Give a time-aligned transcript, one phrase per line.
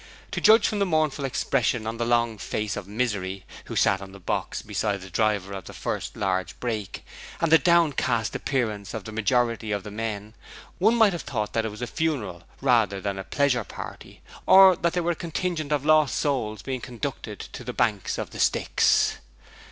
[0.31, 4.13] To judge from the mournful expression on the long face of Misery, who sat on
[4.13, 7.05] the box beside the driver of the first large brake,
[7.39, 10.33] and the downcast appearance of the majority of the men,
[10.79, 14.75] one might have thought that it was a funeral rather than a pleasure party, or
[14.75, 18.39] that they were a contingent of lost souls being conducted to the banks of the
[18.39, 19.17] Styx.